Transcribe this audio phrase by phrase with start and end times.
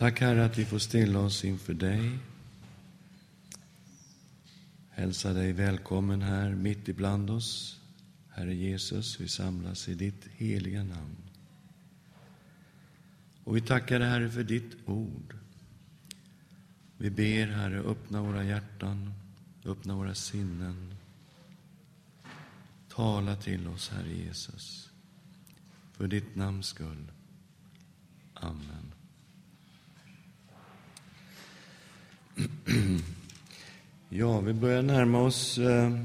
[0.00, 2.18] Tack Herre att vi får stilla oss inför dig.
[4.90, 7.80] Hälsa dig välkommen här mitt ibland oss.
[8.28, 11.16] Herre Jesus, vi samlas i ditt heliga namn.
[13.44, 15.34] Och vi tackar dig Herre för ditt ord.
[16.96, 19.12] Vi ber Herre, öppna våra hjärtan,
[19.64, 20.94] öppna våra sinnen.
[22.88, 24.90] Tala till oss, Herre Jesus.
[25.92, 27.12] För ditt namns skull.
[28.34, 28.89] Amen.
[34.12, 35.98] Ja, vi börjar närma oss eh,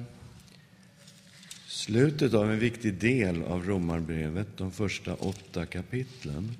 [1.67, 6.57] slutet av en viktig del av Romarbrevet, de första åtta kapitlen.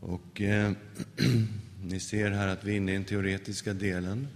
[0.00, 0.72] Och eh,
[1.82, 4.28] ni ser här att vi är inne i den teoretiska delen.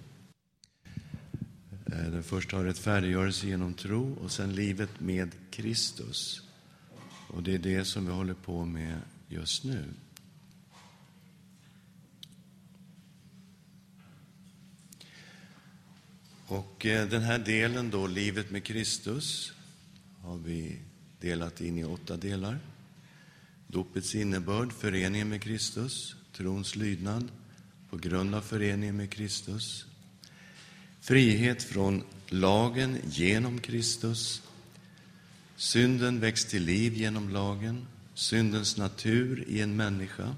[1.86, 6.42] Eh, den första har rättfärdiggörelse genom tro och sen livet med Kristus.
[7.28, 9.84] Och det är det som vi håller på med just nu.
[16.50, 19.52] Och eh, den här delen då, livet med Kristus,
[20.22, 20.78] har vi
[21.20, 22.58] delat in i åtta delar.
[23.66, 27.28] Dopets innebörd, föreningen med Kristus, trons lydnad
[27.90, 29.86] på grund av föreningen med Kristus,
[31.00, 34.42] frihet från lagen genom Kristus,
[35.56, 40.34] synden väcks till liv genom lagen, syndens natur i en människa.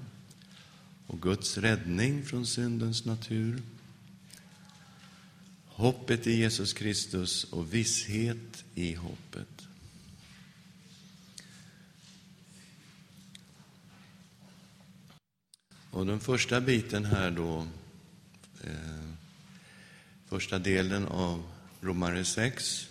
[1.07, 3.61] Och Guds räddning från syndens natur,
[5.75, 9.67] hoppet i Jesus Kristus och visshet i hoppet.
[15.91, 17.67] Och den första biten här då,
[18.63, 19.09] eh,
[20.27, 21.43] första delen av
[21.81, 22.87] Romare 6,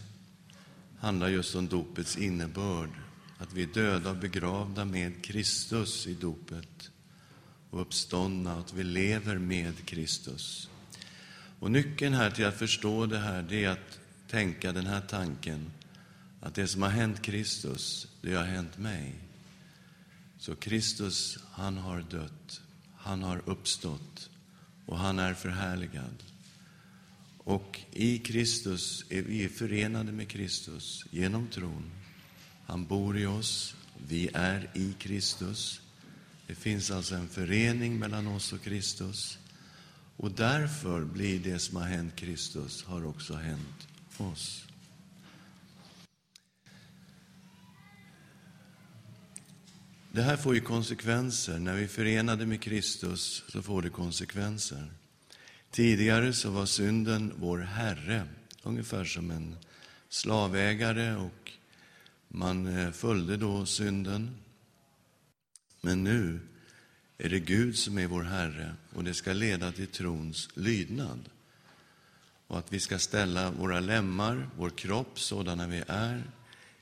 [0.98, 2.90] handlar just om dopets innebörd.
[3.38, 6.90] Att vi är döda och begravda med Kristus i dopet
[7.70, 10.68] och uppståndna, att vi lever med Kristus.
[11.62, 15.70] Och nyckeln här till att förstå det här, det är att tänka den här tanken,
[16.40, 19.14] att det som har hänt Kristus, det har hänt mig.
[20.38, 22.60] Så Kristus, han har dött,
[22.96, 24.30] han har uppstått
[24.86, 26.22] och han är förhärligad.
[27.38, 31.90] Och i Kristus är vi förenade med Kristus genom tron.
[32.66, 33.76] Han bor i oss,
[34.08, 35.80] vi är i Kristus.
[36.46, 39.38] Det finns alltså en förening mellan oss och Kristus.
[40.22, 44.64] Och därför blir det som har hänt Kristus, har också hänt oss.
[50.12, 51.58] Det här får ju konsekvenser.
[51.58, 54.92] När vi är förenade med Kristus så får det konsekvenser.
[55.70, 58.28] Tidigare så var synden vår Herre,
[58.62, 59.56] ungefär som en
[60.08, 61.52] slavägare och
[62.28, 64.36] man eh, följde då synden.
[65.80, 66.40] Men nu
[67.24, 71.28] är det Gud som är vår Herre och det ska leda till trons lydnad.
[72.46, 76.24] Och att vi ska ställa våra lemmar, vår kropp, sådana vi är,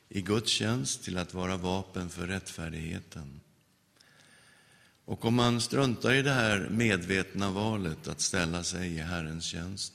[0.08, 3.40] i Guds tjänst till att vara vapen för rättfärdigheten.
[5.04, 9.92] Och om man struntar i det här medvetna valet att ställa sig i Herrens tjänst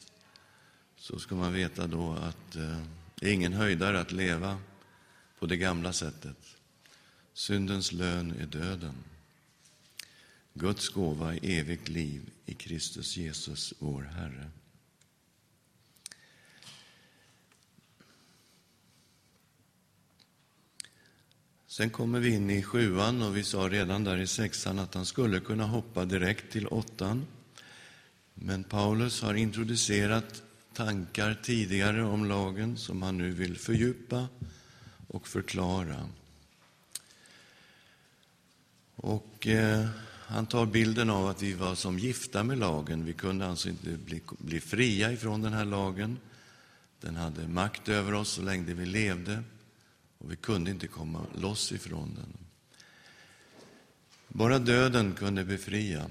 [0.98, 2.82] så ska man veta då att eh,
[3.16, 4.58] det är ingen höjdare att leva
[5.40, 6.38] på det gamla sättet.
[7.34, 8.96] Syndens lön är döden.
[10.58, 14.52] Guds gåva är evigt liv i Kristus Jesus, vår Herre.
[21.68, 25.06] Sen kommer vi in i sjuan och vi sa redan där i sexan att han
[25.06, 27.26] skulle kunna hoppa direkt till åttan.
[28.34, 30.44] Men Paulus har introducerat
[30.74, 34.28] tankar tidigare om lagen som han nu vill fördjupa
[35.08, 36.10] och förklara.
[38.96, 39.88] Och eh,
[40.28, 43.06] han tar bilden av att vi var som gifta med lagen.
[43.06, 46.20] Vi kunde alltså inte bli, bli fria ifrån den här lagen.
[47.02, 49.44] Den hade makt över oss så länge vi levde
[50.18, 52.38] och vi kunde inte komma loss ifrån den.
[54.28, 56.10] Bara döden kunde befria.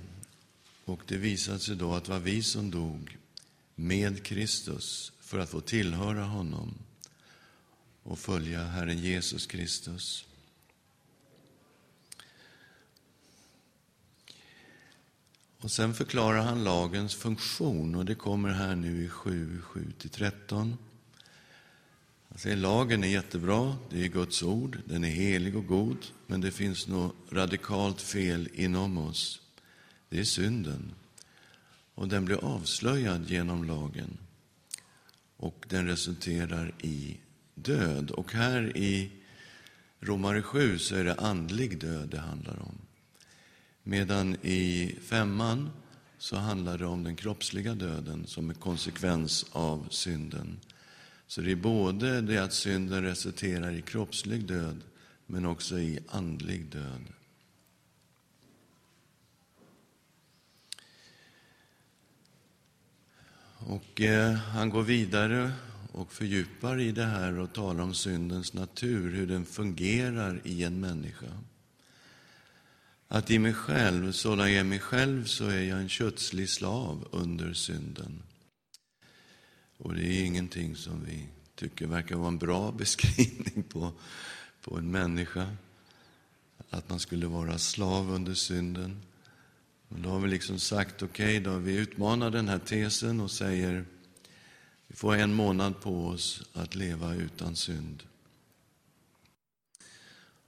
[0.85, 3.19] Och det visade sig då att det var vi som dog
[3.75, 6.75] med Kristus för att få tillhöra honom
[8.03, 10.27] och följa Herren Jesus Kristus.
[15.65, 20.77] Och sen förklarar han lagens funktion och det kommer här nu i 7, 7-13.
[22.29, 26.41] Han säger lagen är jättebra, det är Guds ord, den är helig och god, men
[26.41, 29.41] det finns något radikalt fel inom oss.
[30.09, 30.95] Det är synden.
[31.95, 34.19] Och den blir avslöjad genom lagen.
[35.37, 37.17] Och den resulterar i
[37.55, 38.11] död.
[38.11, 39.13] Och här i
[40.01, 42.84] Romare 7 så är det andlig död det handlar om.
[43.87, 45.71] Medan i femman
[46.19, 50.61] så handlar det om den kroppsliga döden som en konsekvens av synden.
[51.27, 54.81] Så det är både det att synden resulterar i kroppslig död
[55.27, 57.03] men också i andlig död.
[63.59, 65.53] Och eh, han går vidare
[65.93, 70.81] och fördjupar i det här och talar om syndens natur, hur den fungerar i en
[70.81, 71.27] människa.
[73.15, 77.09] Att i mig själv, sådan jag är mig själv, så är jag en kötslig slav
[77.11, 78.23] under synden.
[79.79, 83.93] Och det är ingenting som vi tycker verkar vara en bra beskrivning på,
[84.61, 85.57] på en människa.
[86.71, 89.03] Att man skulle vara slav under synden.
[89.89, 93.31] Men då har vi liksom sagt, okej okay, då, vi utmanar den här tesen och
[93.31, 93.85] säger,
[94.87, 98.03] vi får en månad på oss att leva utan synd.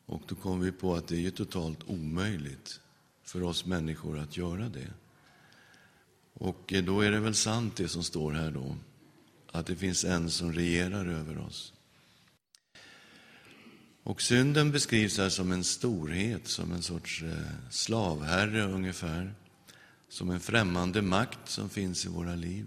[0.07, 2.81] Och då kom vi på att det är ju totalt omöjligt
[3.23, 4.93] för oss människor att göra det.
[6.35, 8.77] Och då är det väl sant det som står här då,
[9.53, 11.73] att det finns en som regerar över oss.
[14.03, 19.35] Och synden beskrivs här som en storhet, som en sorts eh, slavherre ungefär.
[20.09, 22.67] Som en främmande makt som finns i våra liv.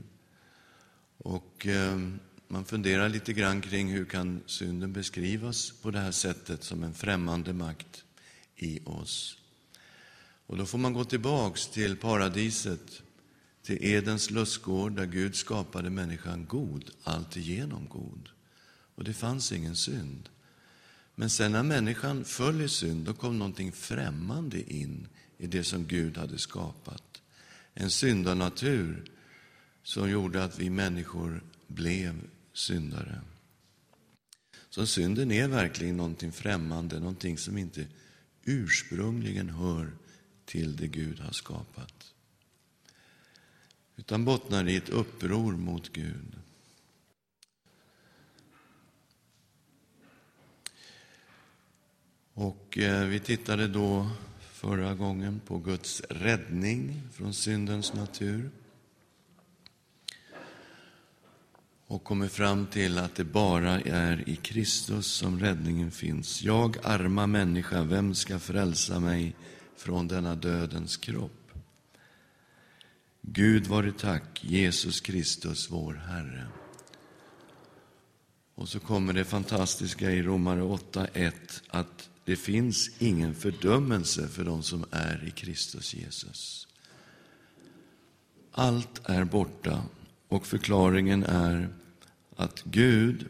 [1.18, 2.19] Och ehm,
[2.51, 6.93] man funderar lite grann kring hur kan synden beskrivas på det här sättet som en
[6.93, 8.03] främmande makt
[8.55, 9.37] i oss.
[10.45, 13.01] Och då får man gå tillbaks till paradiset,
[13.63, 18.29] till Edens lustgård där Gud skapade människan god, alltigenom god.
[18.95, 20.29] Och det fanns ingen synd.
[21.15, 25.07] Men sen när människan föll i synd, då kom någonting främmande in
[25.37, 27.21] i det som Gud hade skapat.
[27.73, 29.03] En syndanatur
[29.83, 32.21] som gjorde att vi människor blev
[32.59, 33.21] syndare.
[34.69, 37.88] Så synden är verkligen någonting främmande, någonting som inte
[38.44, 39.91] ursprungligen hör
[40.45, 42.13] till det Gud har skapat.
[43.95, 46.35] Utan bottnar i ett uppror mot Gud.
[52.33, 54.09] Och eh, vi tittade då
[54.39, 58.50] förra gången på Guds räddning från syndens natur.
[61.89, 66.44] Och kommer fram till att det bara är i Kristus som räddningen finns.
[66.44, 69.36] Jag, arma människa, vem ska frälsa mig
[69.77, 71.51] från denna dödens kropp?
[73.21, 76.47] Gud vare tack, Jesus Kristus, vår Herre.
[78.56, 81.31] Och så kommer det fantastiska i Romare 8.1
[81.68, 86.68] att det finns ingen fördömelse för de som är i Kristus Jesus.
[88.51, 89.83] Allt är borta
[90.29, 91.69] och förklaringen är
[92.35, 93.27] att Gud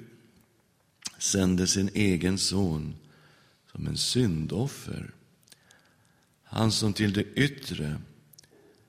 [1.17, 2.95] sände sin egen son
[3.71, 5.11] som en syndoffer.
[6.43, 8.01] Han som till det yttre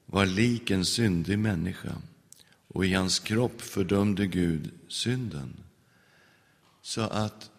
[0.07, 1.97] var lik en syndig människa
[2.69, 5.57] och i hans kropp fördömde Gud synden.
[6.83, 7.51] Så att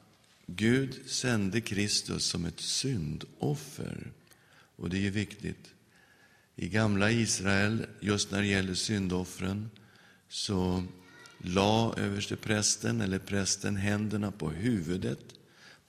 [0.48, 4.12] Gud sände Kristus som ett syndoffer.
[4.76, 5.74] Och det är viktigt.
[6.56, 9.70] I gamla Israel, just när det gäller syndoffren,
[10.32, 10.84] så
[11.38, 15.20] la översteprästen eller prästen händerna på huvudet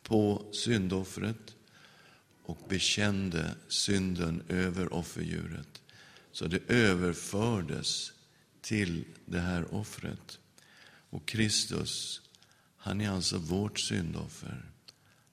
[0.03, 1.55] på syndoffret
[2.43, 5.83] och bekände synden över offerdjuret.
[6.33, 8.13] Så det överfördes
[8.61, 10.39] till det här offret.
[11.11, 12.21] Och Kristus,
[12.77, 14.65] han är alltså vårt syndoffer.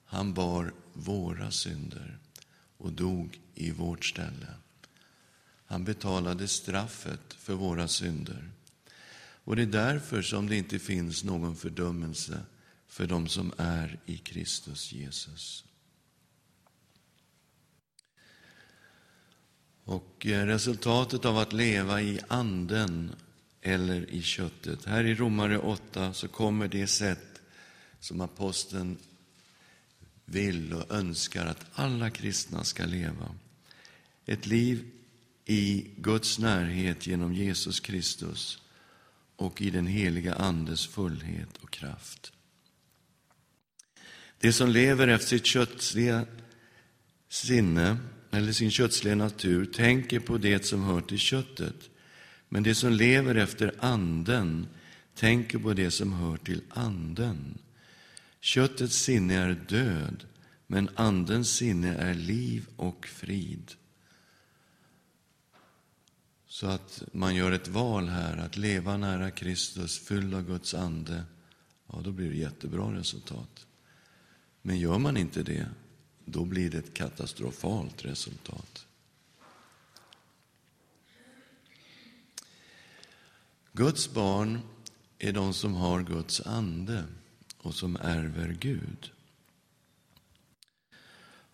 [0.05, 2.19] Han bar våra synder
[2.77, 4.47] och dog i vårt ställe.
[5.65, 8.51] Han betalade straffet för våra synder.
[9.49, 12.41] Och det är därför som det inte finns någon fördömelse
[12.87, 15.65] för dem som är i Kristus Jesus.
[19.83, 23.15] Och eh, resultatet av att leva i anden
[23.61, 24.85] eller i köttet.
[24.85, 27.41] Här i Romare 8 så kommer det sätt
[27.99, 28.97] som aposteln
[30.25, 33.35] vill och önskar att alla kristna ska leva.
[34.25, 34.91] Ett liv
[35.45, 38.61] i Guds närhet genom Jesus Kristus
[39.39, 42.33] och i den heliga Andes fullhet och kraft.
[44.39, 46.25] Det som lever efter sitt kötsliga
[47.29, 47.97] sinne
[48.31, 51.89] eller sin kötsliga natur tänker på det som hör till köttet.
[52.49, 54.67] Men det som lever efter anden
[55.15, 57.57] tänker på det som hör till anden.
[58.39, 60.25] Köttets sinne är död,
[60.67, 63.71] men andens sinne är liv och frid.
[66.59, 71.23] Så att man gör ett val här, att leva nära Kristus, fylld av Guds ande,
[71.87, 73.67] ja, då blir det jättebra resultat.
[74.61, 75.69] Men gör man inte det,
[76.25, 78.85] då blir det ett katastrofalt resultat.
[83.71, 84.59] Guds barn
[85.19, 87.03] är de som har Guds ande
[87.57, 89.11] och som ärver Gud.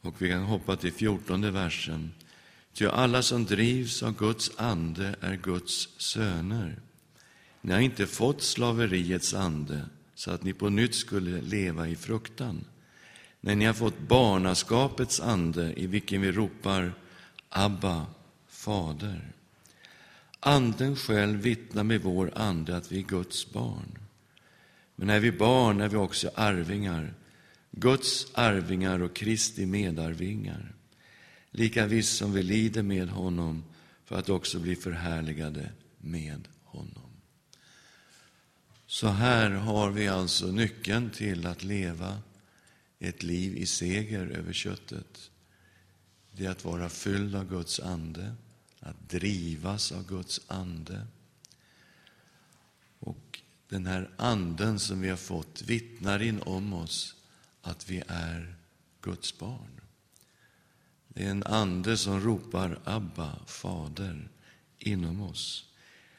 [0.02, 2.12] Och vi kan hoppa till fjortonde versen.
[2.76, 6.80] Ty alla som drivs av Guds ande är Guds söner.
[7.62, 12.66] Ni har inte fått slaveriets ande så att ni på nytt skulle leva i fruktan.
[13.42, 16.94] Nej, ni har fått barnaskapets ande i vilken vi ropar
[17.50, 18.06] Abba,
[18.48, 19.32] Fader.
[20.40, 24.00] Anden själv vittnar med vår ande att vi är Guds barn.
[24.96, 27.14] Men är vi barn är vi också arvingar,
[27.72, 30.75] Guds arvingar och Kristi medarvingar.
[31.58, 33.64] Lika visst som vi lider med honom
[34.06, 37.10] för att också bli förhärligade med honom.
[38.88, 42.22] Så här har vi alltså nyckeln till att leva
[43.00, 45.32] ett liv i seger över köttet.
[46.32, 48.36] Det är att vara fylld av Guds ande,
[48.80, 51.08] att drivas av Guds ande.
[53.00, 57.16] Och den här anden som vi har fått vittnar in om oss
[57.62, 58.56] att vi är
[59.02, 59.82] Guds barn.
[61.16, 64.30] Det är en ande som ropar Abba, Fader,
[64.78, 65.66] inom oss.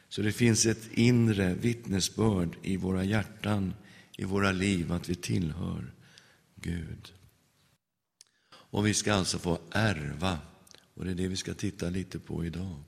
[0.08, 3.74] Så det finns ett inre vittnesbörd i våra hjärtan,
[4.16, 5.92] i våra liv, att vi tillhör
[6.54, 7.12] Gud.
[8.52, 10.38] Och vi ska alltså få ärva,
[10.94, 12.82] och det är det vi ska titta lite på idag.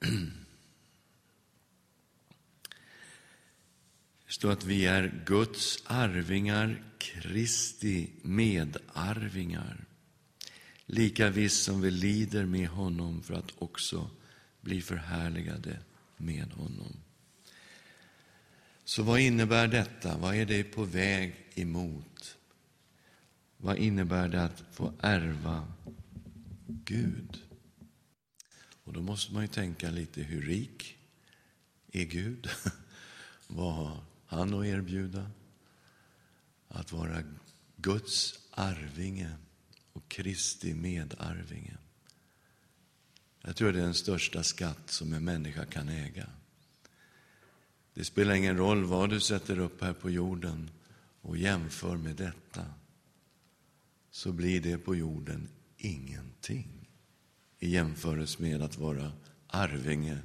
[4.42, 9.84] så att vi är Guds arvingar, Kristi medarvingar.
[10.86, 14.10] Lika visst som vi lider med honom för att också
[14.60, 15.78] bli förhärligade
[16.16, 16.96] med honom.
[18.84, 20.16] Så vad innebär detta?
[20.16, 22.36] Vad är det på väg emot?
[23.56, 25.72] Vad innebär det att få ärva
[26.66, 27.38] Gud?
[28.84, 30.96] Och då måste man ju tänka lite, hur rik
[31.92, 32.48] är Gud?
[33.46, 34.00] Vad
[34.32, 35.30] han att erbjuda?
[36.68, 37.22] Att vara
[37.76, 39.30] Guds arvinge
[39.92, 41.76] och Kristi medarvinge.
[43.42, 46.26] Jag tror det är den största skatt som en människa kan äga.
[47.94, 50.70] Det spelar ingen roll vad du sätter upp här på jorden
[51.20, 52.64] och jämför med detta,
[54.10, 56.90] så blir det på jorden ingenting
[57.58, 59.12] i jämförelse med att vara
[59.46, 60.18] arvinge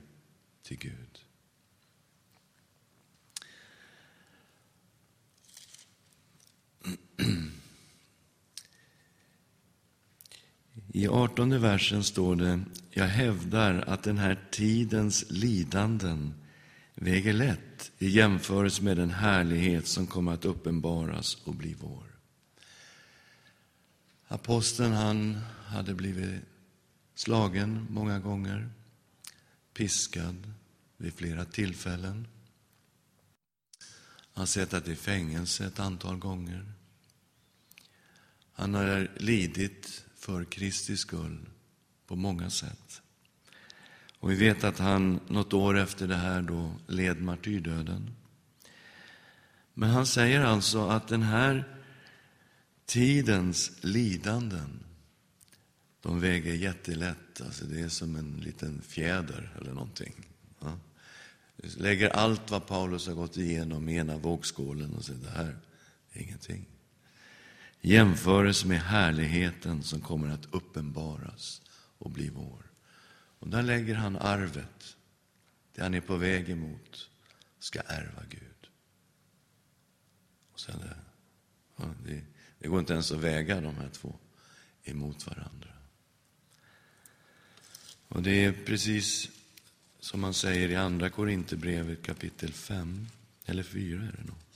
[0.64, 1.27] till Gud.
[10.98, 16.34] I artonde versen står det, jag hävdar att den här tidens lidanden
[16.96, 22.04] väger lätt i jämförelse med den härlighet som kommer att uppenbaras och bli vår.
[24.28, 26.42] Aposteln han hade blivit
[27.16, 28.70] slagen många gånger,
[29.74, 30.54] piskad
[30.98, 32.28] vid flera tillfällen.
[34.34, 36.72] Han suttit i fängelse ett antal gånger.
[38.54, 41.50] Han har lidit för Kristi skull
[42.08, 43.02] på många sätt.
[44.20, 48.16] Och vi vet att han något år efter det här då led martyrdöden.
[49.74, 51.78] Men han säger alltså att den här
[52.86, 54.80] tidens lidanden,
[56.02, 57.42] de väger jättelätt.
[57.42, 60.28] Alltså det är som en liten fjäder eller någonting.
[60.60, 60.80] Ja.
[61.58, 65.58] Lägger allt vad Paulus har gått igenom i ena vågskålen och säger det här
[66.12, 66.66] är ingenting.
[67.82, 71.62] Jämförelse med härligheten som kommer att uppenbaras
[71.98, 72.72] och bli vår.
[73.40, 74.98] Och där lägger han arvet,
[75.76, 77.10] det han är på väg emot,
[77.60, 78.70] ska ärva Gud.
[80.54, 80.98] Och sen det,
[81.76, 82.22] ja, det,
[82.60, 84.16] det går inte ens att väga de här två
[84.84, 85.70] emot varandra.
[88.08, 89.30] Och det är precis
[90.00, 93.08] som man säger i Andra Korinthierbrevet kapitel 5,
[93.46, 94.47] eller 4 är det nog.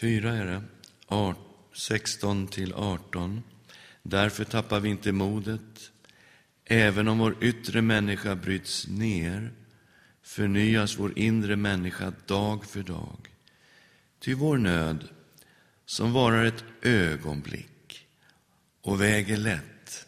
[0.00, 1.34] 4 är det,
[1.72, 3.42] 16 till 18.
[4.02, 5.90] Därför tappar vi inte modet.
[6.64, 9.50] Även om vår yttre människa bryts ner
[10.22, 13.18] förnyas vår inre människa dag för dag.
[14.20, 15.08] Ty vår nöd,
[15.86, 18.06] som varar ett ögonblick
[18.80, 20.06] och väger lätt,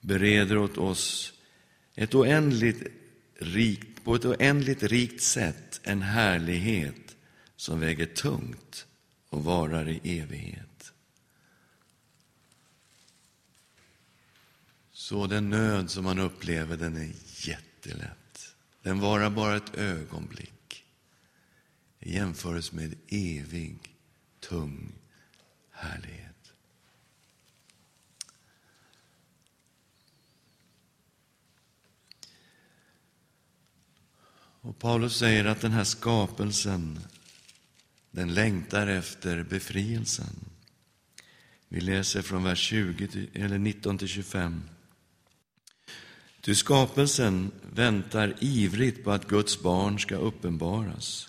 [0.00, 1.32] bereder åt oss
[1.94, 2.82] ett oändligt
[3.40, 7.05] rikt, på ett oändligt rikt sätt en härlighet
[7.56, 8.86] som väger tungt
[9.28, 10.92] och varar i evighet.
[14.92, 17.12] Så den nöd som man upplever, den är
[17.48, 18.54] jättelätt.
[18.82, 20.84] Den varar bara ett ögonblick
[22.00, 23.78] i jämförelse med evig,
[24.40, 24.92] tung
[25.70, 26.52] härlighet.
[34.60, 37.00] Och Paulus säger att den här skapelsen
[38.16, 40.34] den längtar efter befrielsen.
[41.68, 44.62] Vi läser från vers 20 till, eller 19 till 25.
[46.40, 51.28] Ty skapelsen väntar ivrigt på att Guds barn ska uppenbaras.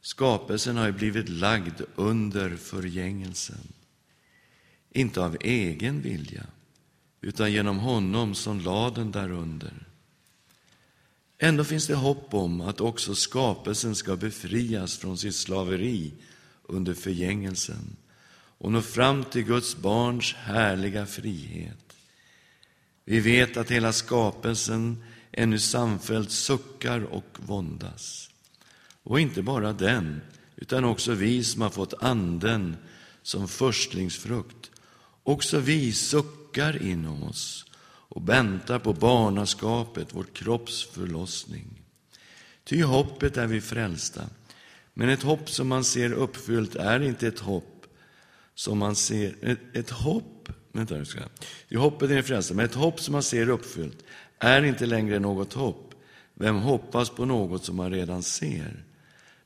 [0.00, 3.72] Skapelsen har ju blivit lagd under förgängelsen,
[4.90, 6.46] inte av egen vilja,
[7.20, 9.87] utan genom honom som lade den därunder.
[11.38, 16.12] Ändå finns det hopp om att också skapelsen ska befrias från sitt slaveri
[16.62, 17.96] under förgängelsen
[18.58, 21.96] och nå fram till Guds barns härliga frihet.
[23.04, 28.30] Vi vet att hela skapelsen ännu samfällt suckar och våndas.
[29.02, 30.20] Och inte bara den,
[30.56, 32.76] utan också vi som har fått Anden
[33.22, 34.70] som förstlingsfrukt.
[35.22, 37.67] Också vi suckar inom oss
[38.18, 41.82] och väntar på barnaskapet, vår kropps förlossning.
[42.64, 44.22] Ty hoppet är vi frälsta,
[44.94, 47.86] men ett hopp som man ser uppfyllt är inte ett hopp
[48.54, 51.20] som man ser, ett, ett hopp, vänta nu ska
[51.68, 54.04] jag, hoppet är vi frälsta, men ett hopp som man ser uppfyllt
[54.38, 55.94] är inte längre något hopp.
[56.34, 58.84] Vem hoppas på något som man redan ser?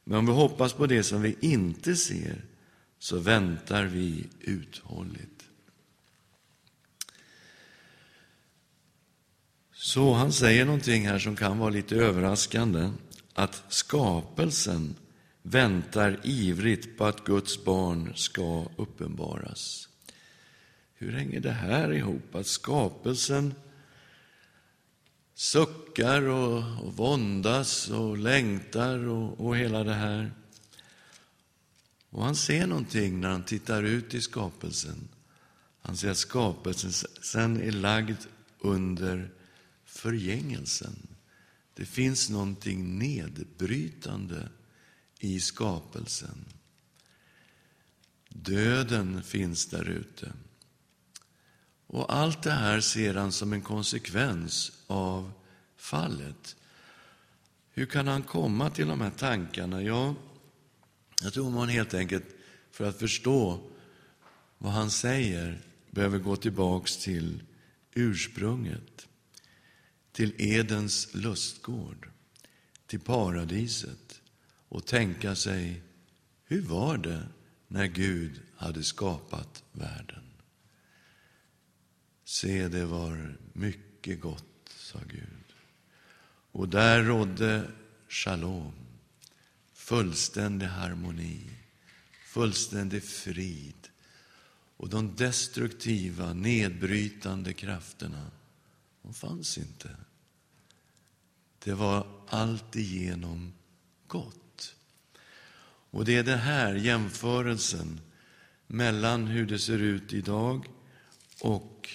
[0.05, 2.45] Men om vi hoppas på det som vi inte ser,
[2.99, 5.32] så väntar vi uthålligt.
[9.85, 12.91] Så han säger någonting här som kan vara lite överraskande,
[13.35, 14.97] att skapelsen
[15.43, 19.89] väntar ivrigt på att Guds barn ska uppenbaras.
[20.95, 22.35] Hur hänger det här ihop?
[22.35, 23.55] Att skapelsen
[25.35, 30.33] suckar och, och våndas och längtar och, och hela det här.
[32.11, 35.09] Och han ser någonting när han tittar ut i skapelsen.
[35.81, 38.19] Han ser att skapelsen sen är lagd
[38.59, 39.31] under
[40.03, 41.09] förgängelsen.
[41.75, 44.49] Det finns någonting nedbrytande
[45.19, 46.45] i skapelsen.
[48.29, 50.33] Döden finns där ute.
[51.87, 55.33] Och allt det här ser han som en konsekvens av
[55.77, 56.57] fallet.
[57.71, 59.83] Hur kan han komma till de här tankarna?
[59.83, 60.15] Ja,
[61.23, 62.25] jag tror man helt enkelt,
[62.71, 63.71] för att förstå
[64.59, 65.61] vad han säger,
[65.91, 67.43] behöver gå tillbaks till
[67.95, 69.09] ursprunget,
[70.13, 72.09] till Edens lustgård,
[72.87, 74.21] till paradiset
[74.69, 75.83] och tänka sig,
[76.45, 77.29] hur var det
[77.69, 80.23] när Gud hade skapat världen?
[82.25, 85.55] Se, det var mycket gott, sa Gud.
[86.53, 87.71] Och där rådde
[88.09, 88.73] shalom,
[89.73, 91.51] fullständig harmoni,
[92.27, 93.89] fullständig frid.
[94.77, 98.31] Och de destruktiva, nedbrytande krafterna,
[99.03, 99.97] de fanns inte.
[101.65, 103.53] Det var alltigenom
[104.07, 104.75] gott.
[105.91, 108.01] Och det är den här jämförelsen
[108.67, 110.67] mellan hur det ser ut idag
[111.41, 111.89] och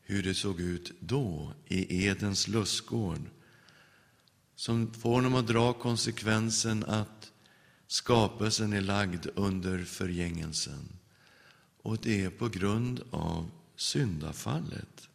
[0.00, 3.20] hur det såg ut då i Edens lustgård
[4.54, 7.32] som får honom att dra konsekvensen att
[7.86, 10.88] skapelsen är lagd under förgängelsen.
[11.82, 15.09] Och det är på grund av syndafallet.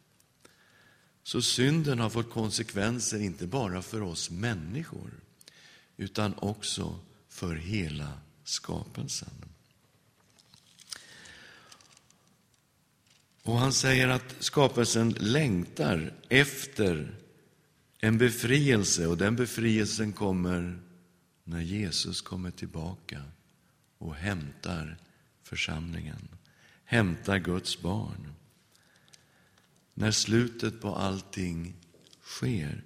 [1.26, 5.10] Så synden har fått konsekvenser inte bara för oss människor
[5.96, 8.12] utan också för hela
[8.44, 9.28] skapelsen.
[13.42, 17.14] Och han säger att skapelsen längtar efter
[17.98, 20.78] en befrielse och den befrielsen kommer
[21.44, 23.22] när Jesus kommer tillbaka
[23.98, 24.96] och hämtar
[25.42, 26.28] församlingen,
[26.84, 28.35] hämtar Guds barn.
[29.98, 31.74] När slutet på allting
[32.22, 32.84] sker.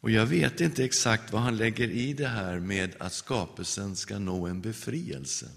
[0.00, 4.18] Och jag vet inte exakt vad han lägger i det här med att skapelsen ska
[4.18, 5.50] nå en befrielse.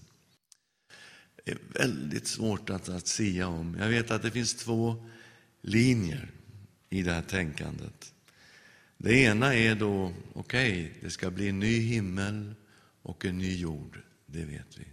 [1.44, 3.78] Det är väldigt svårt att, att sia om.
[3.80, 5.10] Jag vet att det finns två
[5.62, 6.32] linjer
[6.90, 8.14] i det här tänkandet.
[8.98, 12.56] Det ena är då, okej, okay, det ska bli en ny himmel
[13.02, 14.86] och en ny jord, det vet vi.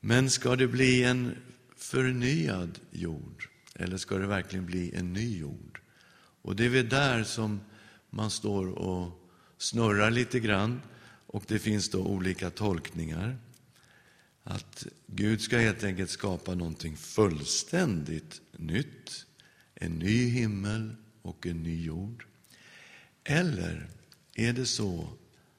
[0.00, 1.36] Men ska det bli en
[1.76, 3.49] förnyad jord,
[3.80, 5.80] eller ska det verkligen bli en ny jord?
[6.42, 7.60] Och det är väl där som
[8.10, 10.80] man står och snurrar lite grann
[11.26, 13.38] och det finns då olika tolkningar.
[14.44, 19.26] Att Gud ska helt enkelt skapa någonting fullständigt nytt,
[19.74, 22.26] en ny himmel och en ny jord.
[23.24, 23.88] Eller
[24.34, 25.08] är det så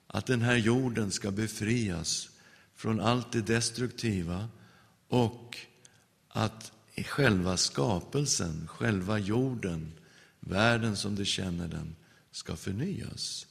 [0.08, 2.30] att den här jorden ska befrias
[2.76, 4.50] från allt det destruktiva
[5.08, 5.58] och
[6.28, 9.92] att i själva skapelsen, själva jorden,
[10.40, 11.96] världen som du känner den,
[12.32, 13.48] ska förnyas.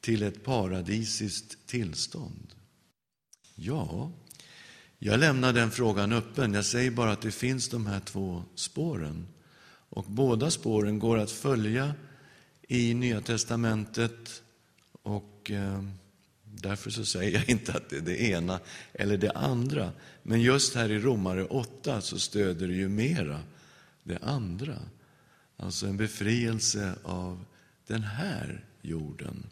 [0.00, 2.54] till ett paradisiskt tillstånd?
[3.54, 4.12] Ja,
[4.98, 6.54] jag lämnar den frågan öppen.
[6.54, 9.26] Jag säger bara att det finns de här två spåren.
[9.88, 11.94] Och båda spåren går att följa
[12.68, 14.42] i Nya testamentet
[15.02, 15.82] och eh,
[16.62, 18.60] därför så säger jag inte att det är det ena
[18.92, 19.92] eller det andra.
[20.22, 23.40] Men just här i Romare 8 så stöder det ju mera
[24.02, 24.76] det andra.
[25.56, 27.44] Alltså en befrielse av
[27.86, 29.46] den här jorden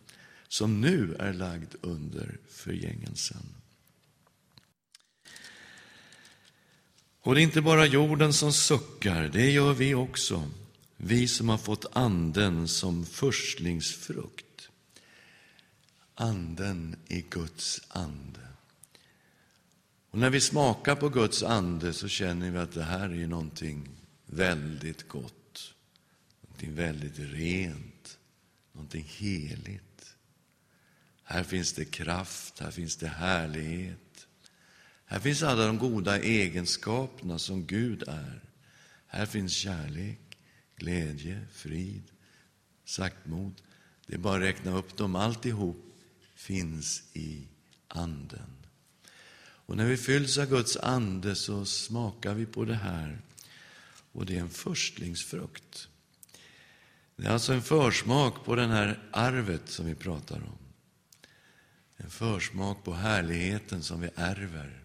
[0.49, 3.55] som nu är lagd under förgängelsen.
[7.21, 10.51] Och det är inte bara jorden som suckar, det gör vi också.
[10.97, 14.48] Vi som har fått anden som förstlingsfrukt.
[16.21, 18.49] Anden i Guds ande.
[20.11, 23.89] Och när vi smakar på Guds ande så känner vi att det här är någonting
[24.27, 25.75] väldigt gott.
[26.41, 28.19] Någonting väldigt rent,
[28.73, 30.17] någonting heligt.
[31.23, 34.27] Här finns det kraft, här finns det härlighet.
[35.05, 38.43] Här finns alla de goda egenskaperna som Gud är.
[39.07, 40.39] Här finns kärlek,
[40.77, 42.03] glädje, frid,
[42.85, 43.63] saktmod.
[44.07, 45.17] Det är bara att räkna upp dem.
[45.17, 45.88] Alltihop
[46.39, 47.47] finns i
[47.89, 48.57] Anden.
[49.41, 53.21] Och när vi fylls av Guds ande så smakar vi på det här.
[54.13, 55.89] Och det är en förstlingsfrukt.
[57.17, 60.59] Det är alltså en försmak på det här arvet som vi pratar om.
[61.97, 64.85] En försmak på härligheten som vi ärver.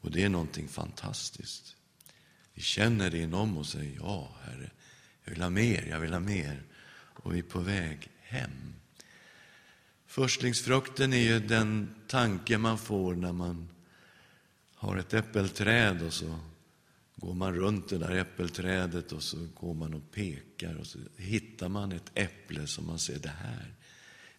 [0.00, 1.76] Och det är någonting fantastiskt.
[2.54, 4.70] Vi känner det inom oss och säger ja, Herre,
[5.24, 6.62] jag vill ha mer, jag vill ha mer.
[6.92, 8.77] Och vi är på väg hem.
[10.08, 13.68] Förstlingsfrukten är ju den tanke man får när man
[14.74, 16.38] har ett äppelträd och så
[17.16, 21.68] går man runt det där äppelträdet och så går man och pekar och så hittar
[21.68, 23.74] man ett äpple som man ser, det här,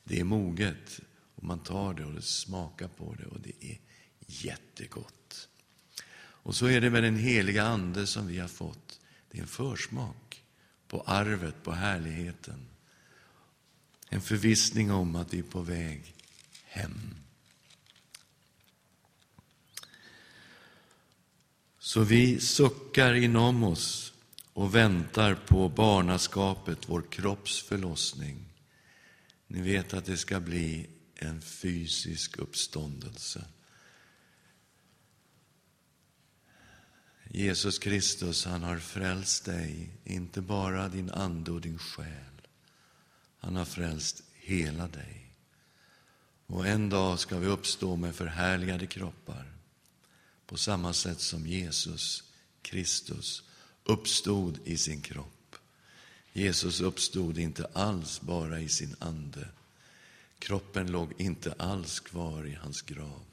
[0.03, 0.99] det är moget.
[1.35, 3.77] Och man tar det och smakar på det och det är
[4.27, 5.47] jättegott.
[6.17, 8.99] Och så är det med den heliga Ande som vi har fått.
[9.31, 10.43] Det är en försmak
[10.87, 12.68] på arvet, på härligheten.
[14.09, 16.13] En förvissning om att vi är på väg
[16.63, 17.15] hem.
[21.79, 24.13] Så vi suckar inom oss
[24.53, 28.45] och väntar på barnaskapet, vår kropps förlossning.
[29.47, 33.45] Ni vet att det ska bli en fysisk uppståndelse.
[37.31, 42.28] Jesus Kristus, han har frälst dig, inte bara din ande och din själ.
[43.39, 45.33] Han har frälst hela dig.
[46.45, 49.53] Och en dag ska vi uppstå med förhärligade kroppar
[50.45, 52.23] på samma sätt som Jesus
[52.61, 53.43] Kristus
[53.83, 55.55] uppstod i sin kropp.
[56.33, 59.47] Jesus uppstod inte alls bara i sin ande.
[60.39, 63.25] Kroppen låg inte alls kvar i hans grav.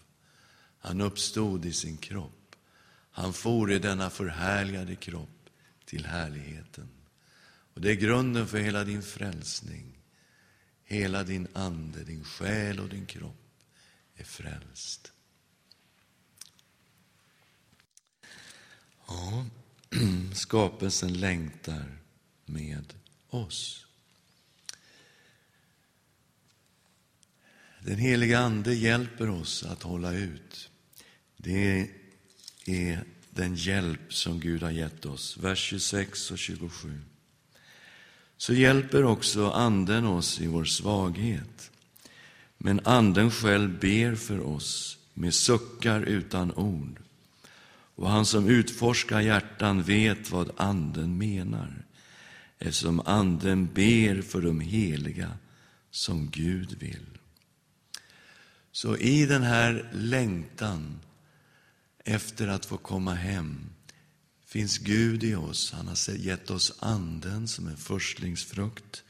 [0.79, 2.47] Han uppstod i sin kropp
[3.17, 5.51] han for i denna förhärligade kropp
[5.85, 6.89] till härligheten.
[7.75, 9.96] Och det är grunden för hela din frälsning.
[10.89, 13.51] Hela din ande, din själ och din kropp
[14.15, 15.13] är frälst.
[19.07, 19.47] Ja,
[20.35, 21.99] skapelsen längtar
[22.45, 22.95] med
[23.29, 23.87] oss.
[27.81, 30.71] Den heliga Ande hjälper oss att hålla ut.
[31.37, 31.91] Det
[32.65, 35.37] är den hjälp som Gud har gett oss.
[35.37, 37.01] Vers 26 och 27.
[38.37, 41.71] Så hjälper också Anden oss i vår svaghet.
[42.59, 47.01] Men Anden själv ber för oss med suckar utan ord.
[47.97, 51.85] Och han som utforskar hjärtan vet vad Anden menar
[52.59, 55.33] eftersom Anden ber för de heliga
[55.91, 57.07] som Gud vill.
[58.73, 61.01] Så i den här längtan
[62.05, 63.71] efter att få komma hem
[64.57, 65.73] finns Gud i oss.
[65.73, 69.03] Han har gett oss anden som en förstlingsfrukt.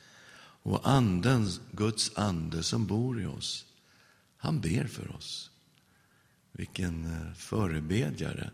[0.62, 3.66] Och anden, Guds ande som bor i oss,
[4.36, 5.50] han ber för oss.
[6.52, 8.50] Vilken eh, förebedjare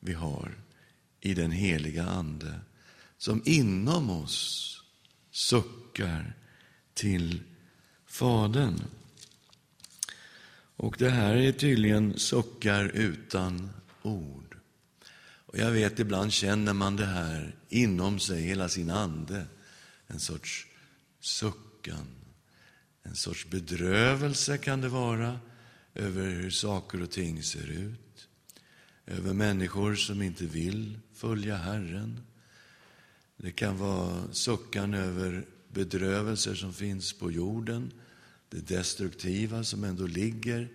[0.00, 0.54] vi har
[1.20, 2.60] i den heliga Ande
[3.16, 4.82] som inom oss
[5.30, 6.36] suckar
[6.94, 7.40] till
[8.06, 8.82] Fadern.
[10.76, 13.70] Och det här är tydligen suckar utan
[14.02, 14.47] ord.
[15.48, 19.46] Och jag vet, ibland känner man det här inom sig, hela sin ande.
[20.06, 20.66] En sorts
[21.20, 22.06] suckan,
[23.02, 25.40] en sorts bedrövelse kan det vara
[25.94, 28.28] över hur saker och ting ser ut.
[29.06, 32.20] Över människor som inte vill följa Herren.
[33.36, 37.92] Det kan vara suckan över bedrövelser som finns på jorden,
[38.50, 40.68] det destruktiva som ändå ligger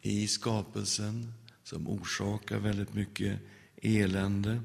[0.00, 1.32] i skapelsen,
[1.64, 3.38] som orsakar väldigt mycket
[3.82, 4.62] elände.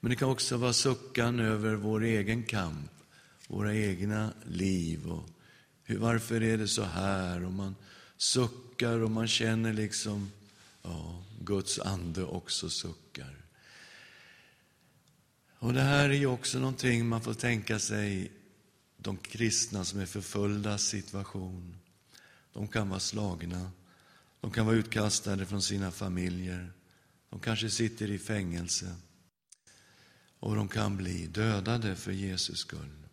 [0.00, 2.90] Men det kan också vara suckan över vår egen kamp,
[3.48, 5.06] våra egna liv.
[5.06, 5.28] Och
[5.82, 7.44] hur, varför är det så här?
[7.44, 7.74] Och man
[8.16, 10.30] suckar och man känner liksom,
[10.82, 13.36] ja, Guds ande också suckar.
[15.58, 18.32] Och det här är ju också någonting man får tänka sig,
[18.96, 21.76] de kristna som är förföljda situation.
[22.52, 23.70] De kan vara slagna,
[24.40, 26.72] de kan vara utkastade från sina familjer,
[27.34, 28.94] de kanske sitter i fängelse
[30.38, 33.06] och de kan bli dödade för Jesus skull.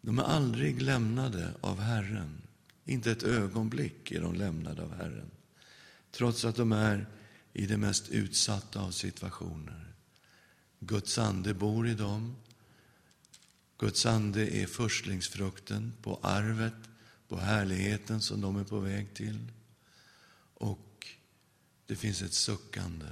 [0.00, 2.42] De är aldrig lämnade av Herren.
[2.84, 5.30] Inte ett ögonblick är de lämnade av Herren.
[6.10, 7.06] Trots att de är
[7.52, 9.94] i det mest utsatta av situationer.
[10.80, 12.36] Guds ande bor i dem.
[13.78, 16.88] Guds ande är förstlingsfrukten på arvet,
[17.28, 19.52] på härligheten som de är på väg till.
[20.54, 20.93] Och
[21.86, 23.06] det finns ett suckande,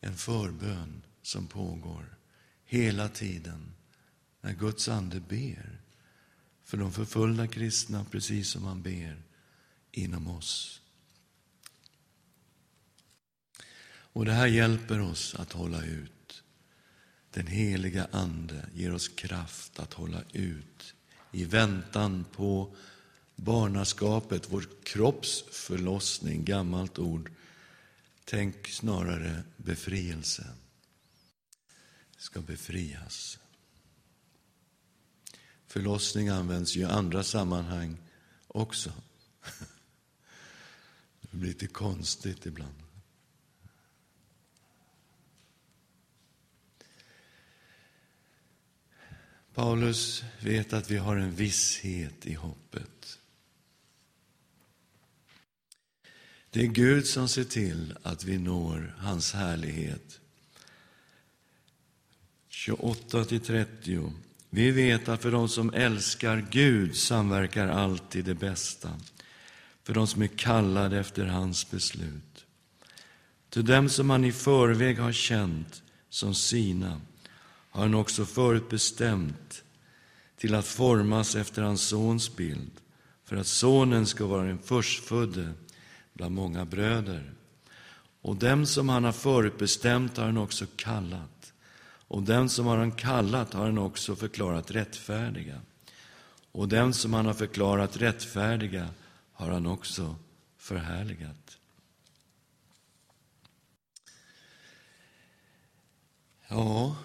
[0.00, 2.18] en förbön som pågår
[2.64, 3.74] hela tiden
[4.40, 5.80] när Guds ande ber
[6.64, 9.22] för de förföljda kristna, precis som han ber
[9.90, 10.80] inom oss.
[14.12, 16.42] Och det här hjälper oss att hålla ut.
[17.30, 20.94] Den heliga Ande ger oss kraft att hålla ut
[21.32, 22.76] i väntan på
[23.36, 27.30] barnaskapet, vår kropps förlossning, gammalt ord.
[28.24, 30.46] Tänk snarare befrielse.
[32.16, 33.38] Ska befrias.
[35.66, 37.96] Förlossning används ju i andra sammanhang
[38.46, 38.92] också.
[41.20, 42.82] Det blir lite konstigt ibland.
[49.54, 53.18] Paulus vet att vi har en visshet i hoppet.
[56.52, 60.20] Det är Gud som ser till att vi når hans härlighet.
[62.48, 64.12] 28 30.
[64.50, 69.00] Vi vet att för de som älskar Gud samverkar alltid det bästa,
[69.82, 72.44] för de som är kallade efter hans beslut.
[73.50, 77.00] Till dem som han i förväg har känt som sina
[77.70, 79.64] har han också förutbestämt
[80.36, 82.70] till att formas efter hans sons bild,
[83.24, 85.52] för att sonen ska vara den förstfödde
[86.12, 87.32] bland många bröder.
[88.22, 91.52] Och dem som han har förutbestämt har han också kallat.
[91.84, 95.60] Och dem som har han kallat har han också förklarat rättfärdiga.
[96.52, 98.88] Och dem som han har förklarat rättfärdiga
[99.32, 100.16] har han också
[100.58, 101.58] förhärligat.
[106.48, 106.96] Ja,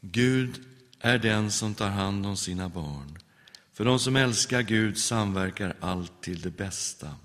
[0.00, 0.64] Gud
[1.00, 3.18] är den som tar hand om sina barn.
[3.72, 7.16] För de som älskar Gud samverkar allt till det bästa,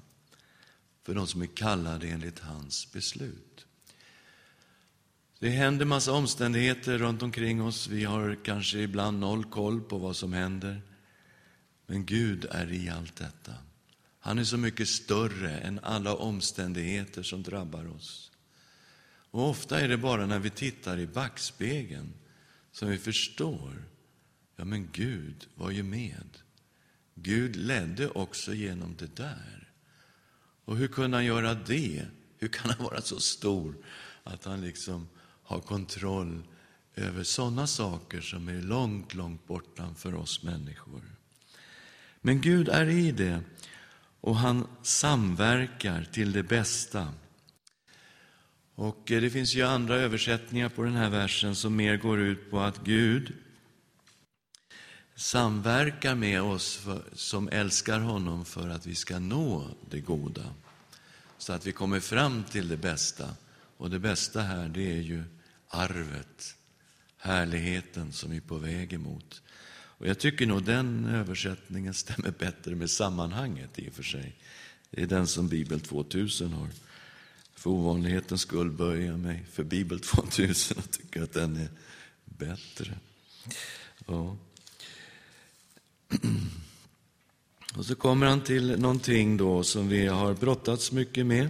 [1.10, 3.66] för de som är kallade enligt hans beslut.
[5.40, 7.88] Det händer massa omständigheter runt omkring oss.
[7.88, 10.82] Vi har kanske ibland noll koll på vad som händer.
[11.86, 13.54] Men Gud är i allt detta.
[14.20, 18.32] Han är så mycket större än alla omständigheter som drabbar oss.
[19.32, 22.14] Och ofta är det bara när vi tittar i backspegeln
[22.72, 23.84] som vi förstår,
[24.56, 26.38] ja men Gud var ju med.
[27.16, 29.69] Gud ledde också genom det där.
[30.70, 32.06] Och hur kunde han göra det?
[32.38, 33.76] Hur kan han vara så stor
[34.24, 35.08] att han liksom
[35.44, 36.44] har kontroll
[36.96, 41.02] över sådana saker som är långt, långt bortanför oss människor?
[42.22, 43.42] Men Gud är i det
[44.22, 47.14] och han samverkar till det bästa.
[48.76, 52.52] Och eh, det finns ju andra översättningar på den här versen som mer går ut
[52.52, 53.34] på att Gud
[55.20, 60.54] samverkar med oss för, som älskar honom för att vi ska nå det goda.
[61.38, 63.30] Så att vi kommer fram till det bästa.
[63.78, 65.24] Och det bästa här, det är ju
[65.68, 66.56] arvet,
[67.18, 69.42] härligheten som vi är på väg emot.
[69.72, 74.36] Och jag tycker nog den översättningen stämmer bättre med sammanhanget i och för sig.
[74.92, 76.70] Det är den som Bibel 2000 har.
[77.56, 81.70] För ovanlighetens skull böjer jag mig för Bibel 2000 och tycker att den är
[82.26, 82.98] bättre.
[84.06, 84.38] Ja.
[87.76, 91.50] Och så kommer han till någonting då som vi har brottats mycket med,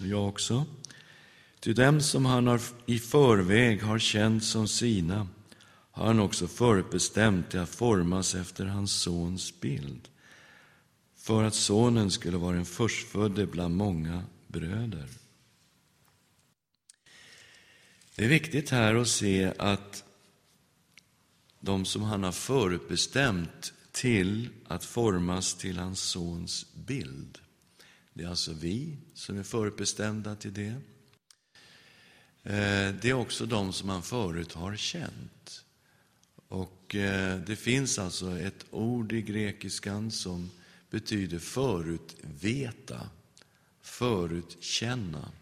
[0.00, 0.66] jag också.
[1.60, 5.28] Till dem som han har i förväg har känt som sina
[5.90, 10.08] har han också förutbestämt till att formas efter hans sons bild,
[11.16, 15.08] för att sonen skulle vara en förstfödde bland många bröder.
[18.14, 20.04] Det är viktigt här att se att
[21.60, 27.38] de som han har förutbestämt till att formas till hans sons bild.
[28.12, 30.74] Det är alltså vi som är förutbestämda till det.
[32.42, 35.64] Eh, det är också de som han förut har känt.
[36.48, 40.50] Och eh, det finns alltså ett ord i grekiskan som
[40.90, 43.10] betyder förutveta,
[43.80, 45.32] förutkänna.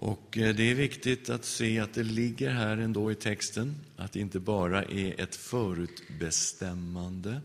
[0.00, 4.12] Och eh, det är viktigt att se att det ligger här ändå i texten, att
[4.12, 7.40] det inte bara är ett förutbestämmande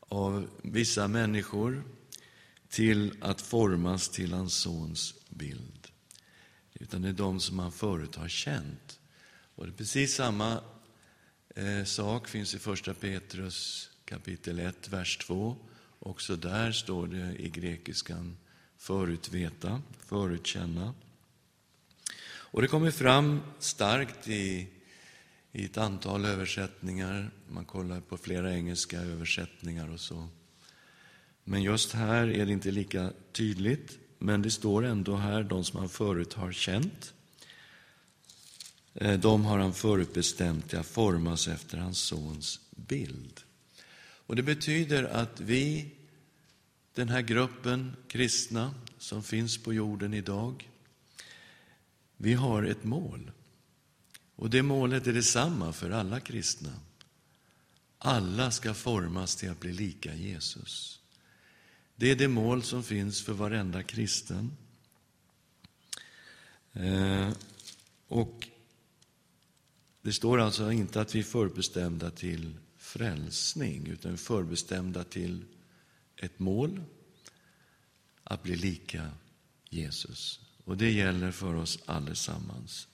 [0.00, 1.82] av vissa människor
[2.68, 5.88] till att formas till hans sons bild.
[6.74, 9.00] Utan det är de som han förut har känt.
[9.54, 10.60] Och det är precis samma
[11.56, 15.56] eh, sak finns i första Petrus kapitel 1, vers 2.
[15.98, 18.36] Också där står det i grekiskan
[18.82, 20.94] förutveta, förutkänna.
[22.24, 24.68] Och det kommer fram starkt i,
[25.52, 27.30] i ett antal översättningar.
[27.48, 30.28] Man kollar på flera engelska översättningar och så.
[31.44, 33.98] Men just här är det inte lika tydligt.
[34.18, 37.14] Men det står ändå här, de som han förut har känt,
[38.94, 43.40] eh, de har han förutbestämt till att formas efter hans sons bild.
[44.26, 45.90] Och Det betyder att vi,
[46.94, 50.70] den här gruppen kristna som finns på jorden idag,
[52.16, 53.30] vi har ett mål.
[54.36, 56.72] Och det målet är detsamma för alla kristna.
[57.98, 61.00] Alla ska formas till att bli lika Jesus.
[61.96, 64.56] Det är det mål som finns för varenda kristen.
[66.72, 67.30] Eh,
[68.08, 68.48] och
[70.02, 75.44] Det står alltså inte att vi är förbestämda till frälsning, utan förbestämda till
[76.22, 76.82] ett mål,
[78.24, 79.10] att bli lika
[79.70, 80.40] Jesus.
[80.64, 82.88] Och det gäller för oss allesammans.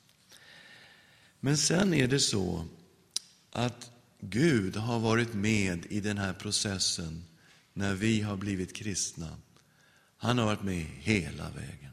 [1.40, 2.66] Men sen är det så
[3.50, 7.24] att Gud har varit med i den här processen
[7.72, 9.36] när vi har blivit kristna.
[10.16, 11.92] Han har varit med hela vägen.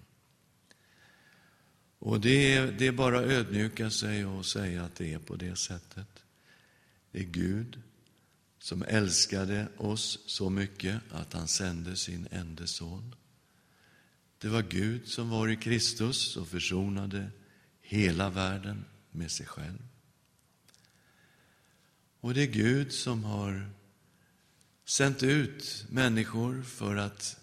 [2.00, 5.36] Och det är, det är bara att ödmjuka sig och säga att det är på
[5.36, 6.24] det sättet.
[7.12, 7.82] Det är Gud
[8.66, 13.16] som älskade oss så mycket att han sände sin enda son.
[14.38, 17.32] Det var Gud som var i Kristus och försonade
[17.82, 19.88] hela världen med sig själv.
[22.20, 23.70] Och det är Gud som har
[24.86, 27.40] sänt ut människor för att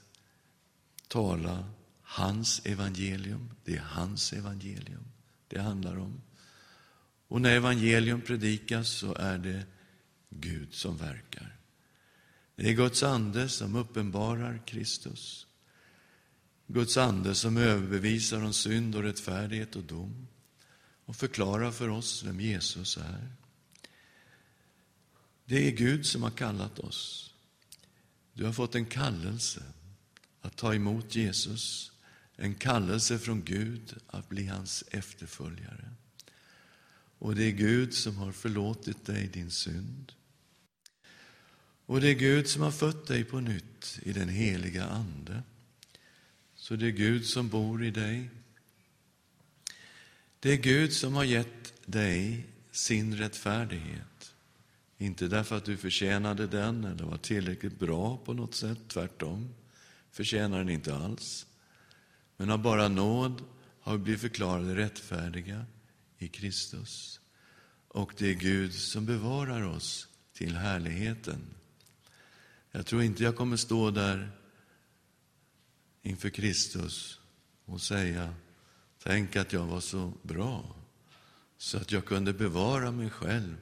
[1.09, 1.71] tala
[2.03, 3.51] hans evangelium.
[3.65, 5.05] Det är hans evangelium
[5.49, 6.23] det handlar om.
[7.29, 9.67] Och när evangelium predikas så är det
[10.41, 11.57] Gud som verkar.
[12.57, 15.47] Det är Guds ande som uppenbarar Kristus.
[16.67, 20.27] Guds ande som överbevisar om synd och rättfärdighet och dom
[21.05, 23.33] och förklarar för oss vem Jesus är.
[25.45, 27.35] Det är Gud som har kallat oss.
[28.33, 29.63] Du har fått en kallelse
[30.41, 31.93] att ta emot Jesus,
[32.37, 35.91] en kallelse från Gud att bli hans efterföljare.
[37.19, 40.13] Och det är Gud som har förlåtit dig din synd.
[41.93, 45.43] Och det är Gud som har fött dig på nytt i den heliga Ande.
[46.55, 48.31] Så det är Gud som bor i dig.
[50.41, 54.35] Det är Gud som har gett dig sin rättfärdighet.
[54.99, 59.55] Inte därför att du förtjänade den eller var tillräckligt bra på något sätt, tvärtom.
[60.11, 61.47] Förtjänar den inte alls.
[62.37, 63.43] Men av bara nåd
[63.81, 65.67] har vi blivit förklarade rättfärdiga
[66.19, 67.21] i Kristus.
[67.89, 71.41] Och det är Gud som bevarar oss till härligheten.
[72.73, 74.31] Jag tror inte jag kommer stå där
[76.03, 77.21] inför Kristus
[77.65, 78.35] och säga
[79.03, 80.75] Tänk att jag var så bra
[81.57, 83.57] så att jag kunde bevara mig själv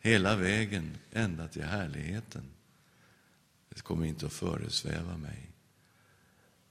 [0.00, 2.42] hela vägen ända till härligheten.
[3.68, 5.50] Det kommer inte att föresväva mig.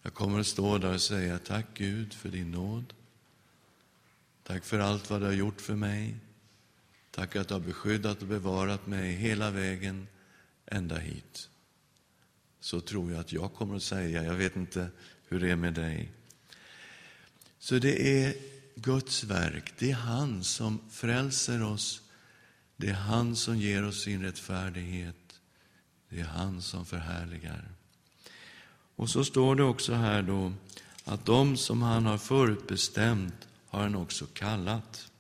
[0.02, 2.94] Jag kommer att stå där och säga tack Gud för din nåd.
[4.44, 6.16] Tack för allt vad du har gjort för mig.
[7.12, 10.08] Tack att du har beskyddat och bevarat mig hela vägen
[10.66, 11.50] ända hit.
[12.66, 14.24] Så tror jag att jag kommer att säga.
[14.24, 14.88] Jag vet inte
[15.28, 16.12] hur det är med dig.
[17.60, 18.36] Så det är
[18.76, 19.74] Guds verk.
[19.78, 22.02] Det är han som frälser oss.
[22.76, 25.40] Det är han som ger oss sin rättfärdighet.
[26.10, 27.70] Det är han som förhärligar.
[28.96, 30.54] Och så står det också här då
[31.04, 35.12] att de som han har förutbestämt har han också kallat.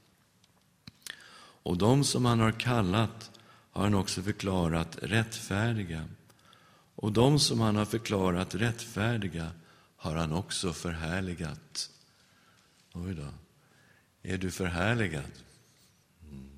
[1.37, 3.31] Och de som han har kallat
[3.71, 6.07] har han också förklarat rättfärdiga.
[6.95, 9.51] Och de som han har förklarat rättfärdiga
[9.95, 11.89] har han också förhärligat.
[12.93, 13.27] Oj då.
[14.23, 15.31] Är du förhärligad?
[16.21, 16.49] Mm.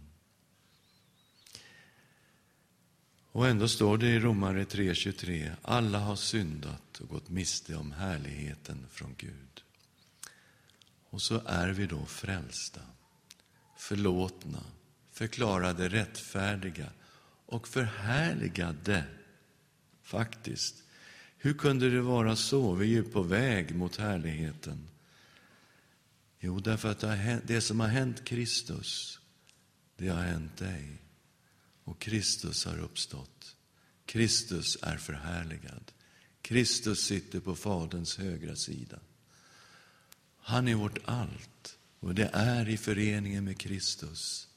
[3.31, 8.85] Och ändå står det i Romare 3.23, alla har syndat och gått miste om härligheten
[8.91, 9.63] från Gud.
[11.09, 12.81] Och så är vi då frälsta,
[13.77, 14.63] förlåtna,
[15.11, 16.89] förklarade rättfärdiga
[17.45, 19.03] och förhärligade,
[20.07, 20.83] faktiskt.
[21.37, 22.73] Hur kunde det vara så?
[22.73, 24.89] Vi är ju på väg mot härligheten.
[26.39, 29.19] Jo, därför att det som har hänt Kristus,
[29.97, 30.97] det har hänt dig.
[31.83, 33.55] Och Kristus har uppstått.
[34.05, 35.91] Kristus är förhärligad.
[36.41, 38.99] Kristus sitter på Faderns högra sida.
[40.39, 41.77] Han är vårt allt.
[41.99, 44.47] Och det är i föreningen med Kristus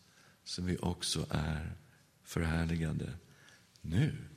[0.44, 1.72] som vi också är
[2.22, 3.12] förhärligade
[3.80, 4.29] nu.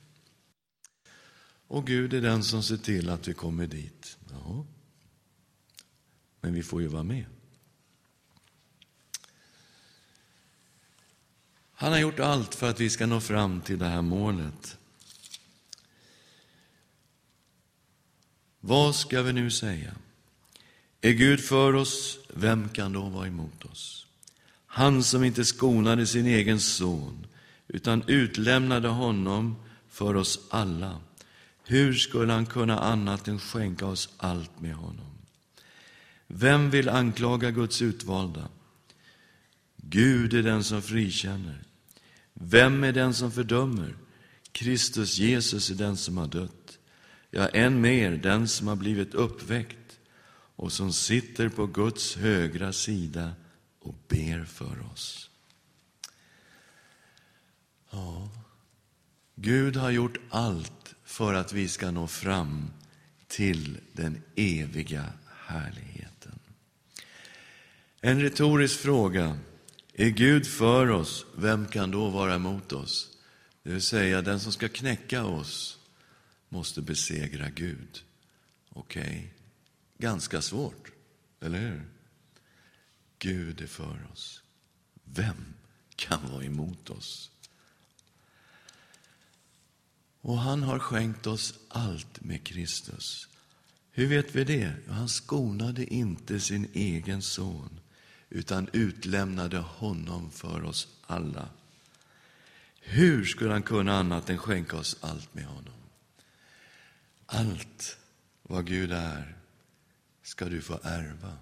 [1.74, 4.18] Och Gud är den som ser till att vi kommer dit.
[4.30, 4.66] Ja.
[6.40, 7.24] Men vi får ju vara med.
[11.74, 14.78] Han har gjort allt för att vi ska nå fram till det här målet.
[18.60, 19.94] Vad ska vi nu säga?
[21.00, 24.06] Är Gud för oss, vem kan då vara emot oss?
[24.66, 27.26] Han som inte skonade sin egen son,
[27.68, 29.56] utan utlämnade honom
[29.88, 31.00] för oss alla.
[31.66, 35.14] Hur skulle han kunna annat än skänka oss allt med honom?
[36.26, 38.48] Vem vill anklaga Guds utvalda?
[39.76, 41.62] Gud är den som frikänner.
[42.34, 43.96] Vem är den som fördömer?
[44.52, 46.78] Kristus Jesus är den som har dött.
[47.30, 49.98] Ja, än mer den som har blivit uppväckt
[50.56, 53.32] och som sitter på Guds högra sida
[53.80, 55.30] och ber för oss.
[57.90, 58.28] Ja,
[59.34, 60.83] Gud har gjort allt
[61.14, 62.70] för att vi ska nå fram
[63.26, 65.12] till den eviga
[65.46, 66.38] härligheten.
[68.00, 69.38] En retorisk fråga.
[69.92, 73.18] Är Gud för oss, vem kan då vara emot oss?
[73.62, 75.78] Det vill säga, den som ska knäcka oss
[76.48, 78.02] måste besegra Gud.
[78.68, 79.22] Okej, okay.
[79.98, 80.92] ganska svårt,
[81.40, 81.82] eller hur?
[83.18, 84.42] Gud är för oss.
[85.04, 85.54] Vem
[85.96, 87.30] kan vara emot oss?
[90.24, 93.28] Och han har skänkt oss allt med Kristus.
[93.90, 94.74] Hur vet vi det?
[94.88, 97.80] Han skonade inte sin egen son
[98.30, 101.48] utan utlämnade honom för oss alla.
[102.80, 105.74] Hur skulle han kunna annat än skänka oss allt med honom?
[107.26, 107.98] Allt
[108.42, 109.36] vad Gud är
[110.22, 111.38] ska du få ärva.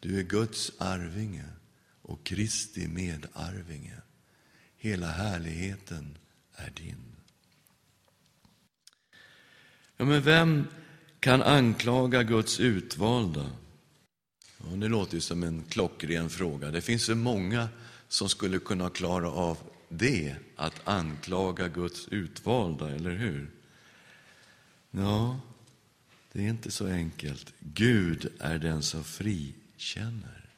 [0.00, 1.48] Du är Guds arvinge
[2.02, 3.96] och Kristi medarvinge.
[4.76, 6.18] Hela härligheten
[6.56, 7.10] är din.
[10.00, 10.66] Ja, men vem
[11.20, 13.50] kan anklaga Guds utvalda?
[14.58, 16.70] Ja, det låter ju som en klockren fråga.
[16.70, 17.68] Det finns så många
[18.08, 23.50] som skulle kunna klara av det, att anklaga Guds utvalda, eller hur?
[24.90, 25.40] Ja,
[26.32, 27.52] det är inte så enkelt.
[27.58, 30.50] Gud är den som frikänner.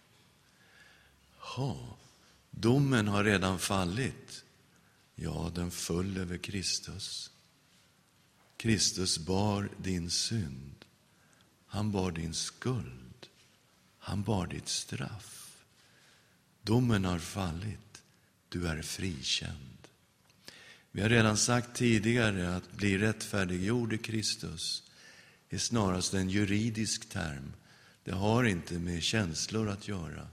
[1.57, 1.97] Ja,
[2.51, 4.45] domen har redan fallit.
[5.14, 7.32] Ja, den föll över Kristus.
[8.62, 10.84] Kristus bar din synd.
[11.66, 13.26] Han bar din skuld.
[13.98, 15.64] Han bar ditt straff.
[16.62, 18.02] Domen har fallit.
[18.48, 19.88] Du är frikänd.
[20.92, 24.82] Vi har redan sagt tidigare att bli rättfärdiggjord i Kristus
[25.48, 27.52] är snarast en juridisk term.
[28.04, 30.28] Det har inte med känslor att göra.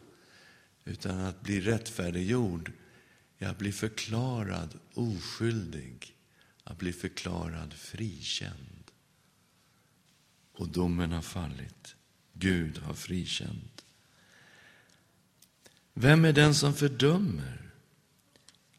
[0.86, 2.71] Utan att bli rättfärdiggjord
[3.39, 6.15] är att bli förklarad oskyldig,
[6.70, 8.91] att bli förklarad frikänd.
[10.53, 11.95] Och domen har fallit.
[12.34, 13.86] Gud har frikänt.
[15.93, 17.72] Vem är den som fördömer?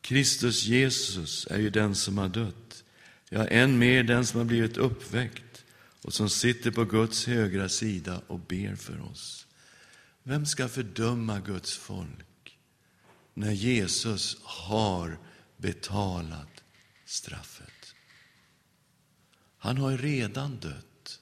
[0.01, 2.85] Kristus Jesus är ju den som har dött.
[3.29, 5.65] Ja, än mer den som har blivit uppväckt
[6.03, 9.47] och som sitter på Guds högra sida och ber för oss.
[10.23, 12.59] Vem ska fördöma Guds folk
[13.35, 15.19] när Jesus har
[15.57, 16.65] betalat
[17.05, 17.80] straffet?
[19.63, 21.21] Han har redan dött.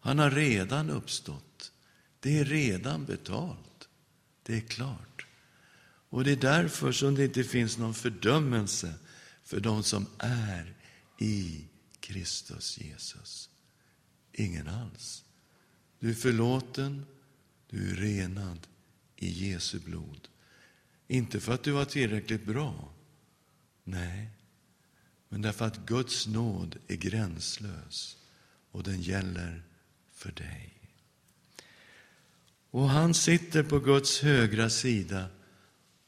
[0.00, 1.72] Han har redan uppstått.
[2.20, 3.88] Det är redan betalt.
[4.42, 5.26] Det är klart.
[6.08, 8.94] Och det är därför som det inte finns någon fördömelse
[9.44, 10.74] för de som är
[11.18, 11.64] i
[12.00, 13.50] Kristus Jesus.
[14.32, 15.24] Ingen alls.
[15.98, 17.06] Du är förlåten,
[17.70, 18.66] du är renad
[19.16, 20.28] i Jesu blod.
[21.08, 22.92] Inte för att du var tillräckligt bra.
[23.84, 24.30] Nej,
[25.32, 28.16] men därför att Guds nåd är gränslös
[28.70, 29.62] och den gäller
[30.12, 30.78] för dig.
[32.70, 35.26] Och han sitter på Guds högra sida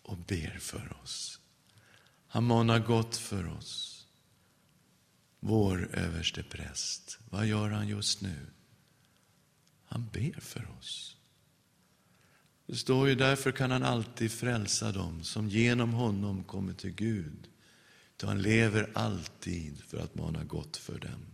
[0.02, 1.40] och ber för oss.
[2.26, 4.06] Han manar gott för oss.
[5.40, 8.46] vår överste präst, vad gör han just nu?
[9.84, 11.16] Han ber för oss.
[12.66, 17.48] Det står ju därför kan han alltid frälsa dem som genom honom kommer till Gud.
[18.24, 21.26] Då han lever alltid för att mana gott för dem.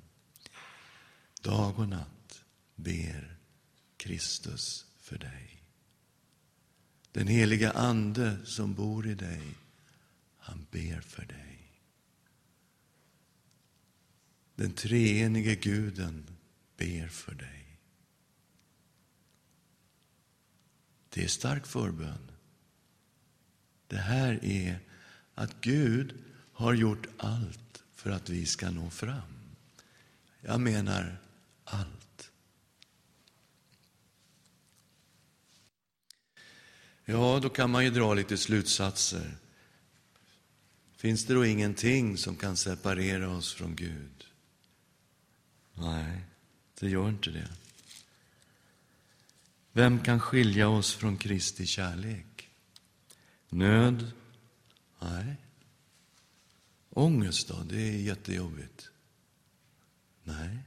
[1.42, 2.44] Dag och natt
[2.76, 3.38] ber
[3.96, 5.62] Kristus för dig.
[7.12, 9.42] Den heliga Ande som bor i dig,
[10.38, 11.72] han ber för dig.
[14.54, 16.36] Den treenige Guden
[16.76, 17.80] ber för dig.
[21.08, 22.30] Det är stark förbön.
[23.86, 24.80] Det här är
[25.34, 26.24] att Gud
[26.60, 29.56] har gjort allt för att vi ska nå fram.
[30.40, 31.18] Jag menar
[31.64, 32.30] allt.
[37.04, 39.36] Ja, då kan man ju dra lite slutsatser.
[40.96, 44.26] Finns det då ingenting som kan separera oss från Gud?
[45.74, 46.20] Nej,
[46.80, 47.48] det gör inte det.
[49.72, 52.48] Vem kan skilja oss från Kristi kärlek?
[53.48, 54.12] Nöd?
[54.98, 55.36] Nej.
[56.90, 57.62] Ångest då?
[57.62, 58.90] Det är jättejobbigt.
[60.22, 60.58] Nej.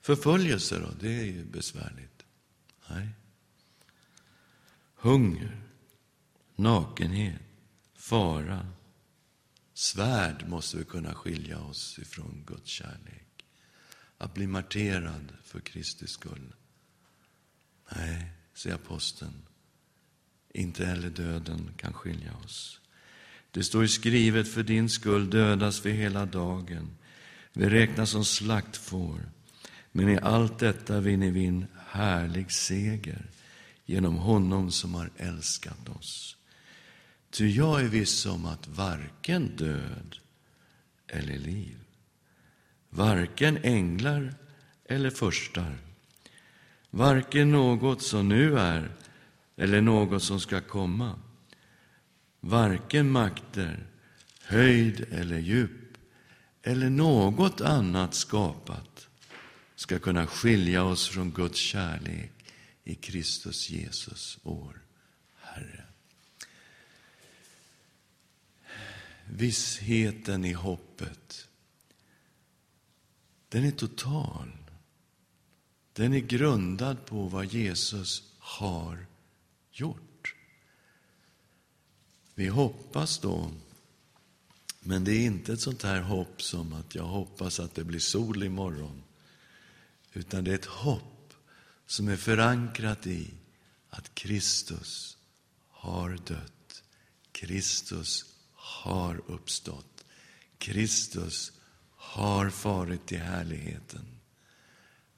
[0.00, 0.90] Förföljelse då?
[1.00, 2.24] Det är ju besvärligt.
[2.88, 3.08] Nej.
[4.94, 5.62] Hunger,
[6.56, 7.42] nakenhet,
[7.94, 8.68] fara.
[9.74, 13.44] Svärd måste vi kunna skilja oss ifrån Guds kärlek.
[14.18, 16.54] Att bli marterad för Kristi skull.
[17.96, 19.42] Nej, säger aposteln.
[20.48, 22.80] Inte heller döden kan skilja oss.
[23.58, 26.90] Det står ju skrivet, för din skull dödas vi hela dagen.
[27.52, 29.20] Vi räknas som slaktfår.
[29.92, 33.26] Men i allt detta vinner vi en härlig seger
[33.86, 36.36] genom honom som har älskat oss.
[37.30, 40.16] Ty jag är viss om att varken död
[41.08, 41.78] eller liv,
[42.90, 44.34] varken änglar
[44.88, 45.78] eller förstar,
[46.90, 48.92] varken något som nu är
[49.56, 51.18] eller något som ska komma,
[52.48, 53.86] varken makter,
[54.42, 55.98] höjd eller djup
[56.62, 59.08] eller något annat skapat
[59.74, 62.32] ska kunna skilja oss från Guds kärlek
[62.84, 64.82] i Kristus Jesus, vår
[65.40, 65.84] Herre.
[69.24, 71.48] Vissheten i hoppet,
[73.48, 74.52] den är total.
[75.92, 79.06] Den är grundad på vad Jesus har
[79.72, 80.07] gjort.
[82.38, 83.50] Vi hoppas då,
[84.80, 87.98] men det är inte ett sånt här hopp som att jag hoppas att det blir
[87.98, 89.02] sol imorgon.
[90.12, 91.34] Utan det är ett hopp
[91.86, 93.30] som är förankrat i
[93.90, 95.16] att Kristus
[95.68, 96.82] har dött.
[97.32, 98.24] Kristus
[98.54, 100.04] har uppstått.
[100.58, 101.52] Kristus
[101.96, 104.06] har farit till härligheten.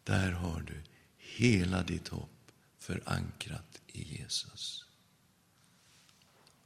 [0.05, 0.83] Där har du
[1.17, 4.90] hela ditt hopp förankrat i Jesus.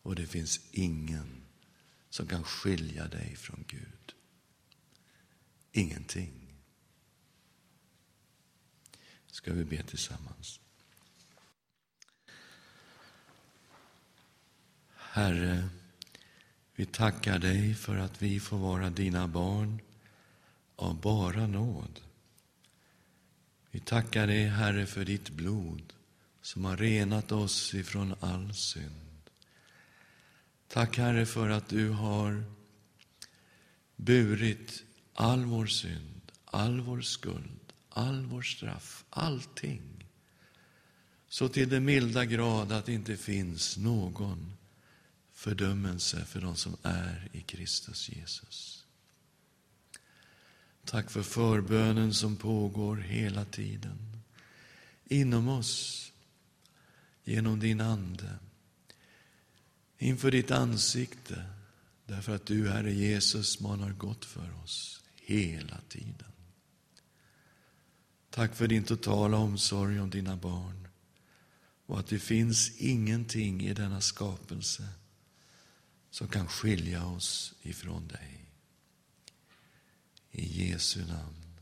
[0.05, 1.43] Och det finns ingen
[2.11, 4.15] som kan skilja dig från Gud.
[5.73, 6.55] Ingenting.
[9.27, 10.61] Ska vi be tillsammans.
[14.95, 15.69] Herre,
[16.75, 19.81] vi tackar dig för att vi får vara dina barn
[20.77, 22.01] av bara nåd.
[23.71, 25.93] Vi tackar dig, Herre, för ditt blod
[26.43, 29.14] som har renat oss ifrån all synd.
[30.75, 32.45] Tack, Herre, för att du har
[33.97, 40.07] burit all vår synd, all vår skuld, all vår straff, allting.
[41.29, 44.53] Så till den milda grad att det inte finns någon
[45.33, 48.87] fördömelse för de som är i Kristus Jesus.
[50.85, 54.23] Tack för förbönen som pågår hela tiden
[55.05, 56.13] inom oss,
[57.25, 58.39] genom din Ande,
[59.99, 61.45] inför ditt ansikte,
[62.07, 66.33] därför att du, Herre Jesus, manar gott för oss hela tiden.
[68.31, 70.89] Tack för din totala omsorg om dina barn
[71.87, 74.89] och att det finns ingenting i denna skapelse
[76.11, 78.47] som kan skilja oss ifrån dig.
[80.31, 81.59] I Jesu namn.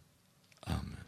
[0.61, 1.01] Amen.